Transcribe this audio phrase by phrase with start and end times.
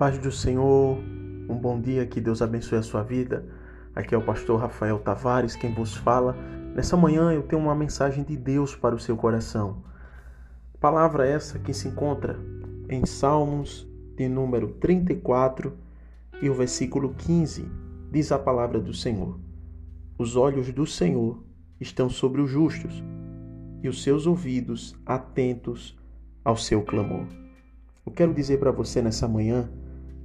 [0.00, 0.96] paz do Senhor,
[1.46, 3.44] um bom dia, que Deus abençoe a sua vida.
[3.94, 6.34] Aqui é o pastor Rafael Tavares quem vos fala.
[6.74, 9.84] Nessa manhã eu tenho uma mensagem de Deus para o seu coração.
[10.80, 12.40] Palavra essa que se encontra
[12.88, 15.76] em Salmos de número 34
[16.40, 17.70] e o versículo 15.
[18.10, 19.38] Diz a palavra do Senhor:
[20.16, 21.44] Os olhos do Senhor
[21.78, 23.04] estão sobre os justos
[23.82, 25.94] e os seus ouvidos atentos
[26.42, 27.26] ao seu clamor.
[28.06, 29.68] Eu quero dizer para você nessa manhã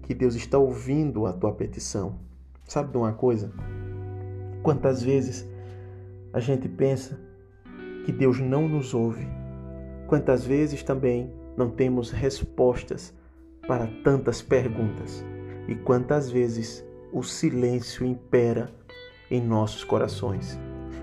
[0.06, 2.20] que Deus está ouvindo a tua petição.
[2.64, 3.52] Sabe de uma coisa?
[4.62, 5.48] Quantas vezes
[6.32, 7.20] a gente pensa
[8.06, 9.28] que Deus não nos ouve?
[10.08, 13.14] Quantas vezes também não temos respostas
[13.68, 15.26] para tantas perguntas?
[15.68, 18.70] E quantas vezes o silêncio impera
[19.32, 20.60] em nossos corações,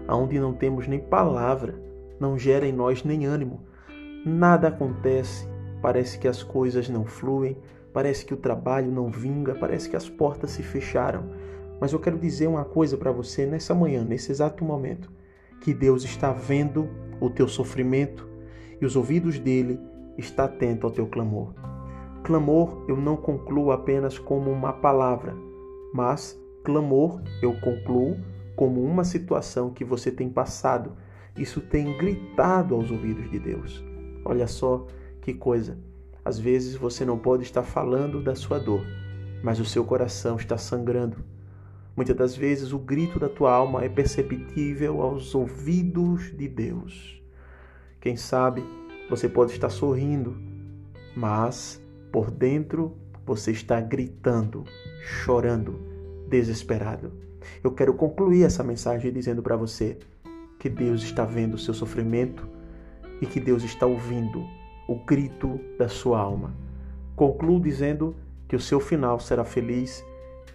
[0.06, 1.74] aonde não temos nem palavra,
[2.20, 3.60] não gera em nós nem ânimo,
[4.24, 5.48] nada acontece,
[5.80, 7.56] parece que as coisas não fluem,
[7.92, 11.30] Parece que o trabalho não vinga, parece que as portas se fecharam.
[11.80, 15.10] Mas eu quero dizer uma coisa para você nessa manhã, nesse exato momento,
[15.60, 16.88] que Deus está vendo
[17.20, 18.28] o teu sofrimento
[18.80, 19.78] e os ouvidos dele
[20.16, 21.54] está atento ao teu clamor.
[22.22, 25.34] Clamor eu não concluo apenas como uma palavra,
[25.92, 28.16] mas clamor eu concluo
[28.56, 30.92] como uma situação que você tem passado.
[31.36, 33.84] Isso tem gritado aos ouvidos de Deus.
[34.24, 34.86] Olha só
[35.20, 35.78] que coisa.
[36.24, 38.84] Às vezes você não pode estar falando da sua dor,
[39.42, 41.16] mas o seu coração está sangrando.
[41.96, 47.20] Muitas das vezes o grito da tua alma é perceptível aos ouvidos de Deus.
[48.00, 48.64] Quem sabe
[49.10, 50.36] você pode estar sorrindo,
[51.14, 54.64] mas por dentro você está gritando,
[55.02, 55.78] chorando,
[56.28, 57.12] desesperado.
[57.62, 59.98] Eu quero concluir essa mensagem dizendo para você
[60.58, 62.48] que Deus está vendo o seu sofrimento
[63.20, 64.46] e que Deus está ouvindo
[64.88, 66.54] o grito da sua alma.
[67.14, 68.16] Concluo dizendo
[68.48, 70.04] que o seu final será feliz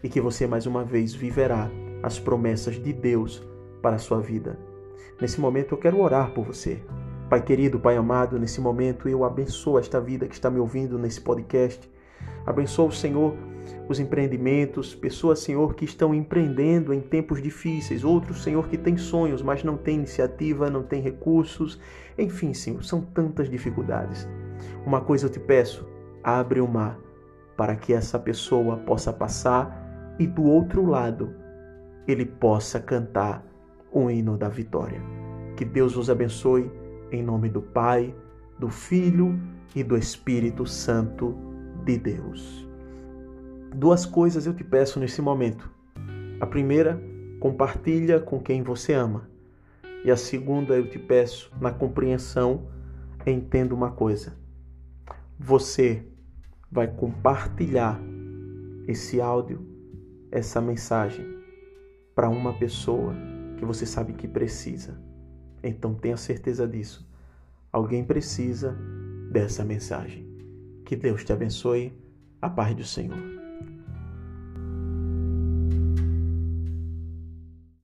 [0.04, 1.70] e que você mais uma vez viverá
[2.04, 3.44] as promessas de Deus
[3.82, 4.58] para a sua vida.
[5.20, 6.82] Nesse momento eu quero orar por você.
[7.30, 11.20] Pai querido, Pai amado, nesse momento eu abençoo esta vida que está me ouvindo nesse
[11.20, 11.90] podcast.
[12.46, 13.36] Abençoa o Senhor
[13.88, 19.42] os empreendimentos, pessoas, Senhor, que estão empreendendo em tempos difíceis, outros, Senhor, que têm sonhos,
[19.42, 21.80] mas não têm iniciativa, não têm recursos.
[22.18, 24.28] Enfim, Senhor, são tantas dificuldades.
[24.86, 25.88] Uma coisa eu te peço:
[26.24, 27.00] abre o mar
[27.56, 31.34] para que essa pessoa possa passar e do outro lado
[32.08, 33.46] ele possa cantar
[33.92, 35.02] o hino da vitória.
[35.56, 36.72] Que Deus vos abençoe
[37.12, 38.14] em nome do Pai,
[38.60, 39.40] do Filho
[39.76, 41.36] e do Espírito Santo
[41.84, 42.67] de Deus.
[43.78, 45.72] Duas coisas eu te peço nesse momento.
[46.40, 47.00] A primeira,
[47.40, 49.30] compartilha com quem você ama.
[50.04, 52.70] E a segunda, eu te peço, na compreensão,
[53.24, 54.36] entenda uma coisa.
[55.38, 56.04] Você
[56.72, 58.02] vai compartilhar
[58.88, 59.64] esse áudio,
[60.32, 61.38] essa mensagem
[62.16, 63.14] para uma pessoa
[63.60, 65.00] que você sabe que precisa.
[65.62, 67.08] Então tenha certeza disso.
[67.72, 68.76] Alguém precisa
[69.32, 70.28] dessa mensagem.
[70.84, 71.94] Que Deus te abençoe.
[72.42, 73.37] A paz do Senhor.